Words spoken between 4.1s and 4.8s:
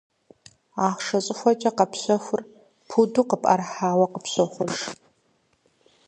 къыпщохъу.